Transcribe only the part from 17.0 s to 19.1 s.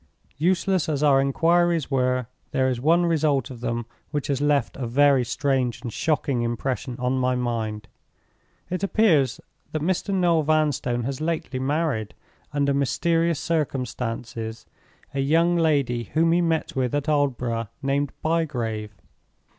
Aldborough, named Bygrave.